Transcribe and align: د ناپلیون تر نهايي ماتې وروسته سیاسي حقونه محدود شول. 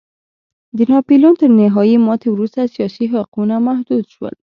د 0.77 0.79
ناپلیون 0.91 1.33
تر 1.41 1.49
نهايي 1.59 1.97
ماتې 2.05 2.27
وروسته 2.31 2.71
سیاسي 2.75 3.05
حقونه 3.13 3.55
محدود 3.67 4.03
شول. 4.13 4.33